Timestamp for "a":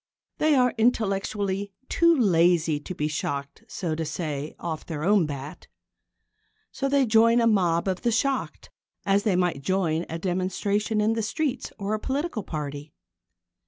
7.39-7.45, 10.09-10.17, 11.93-11.99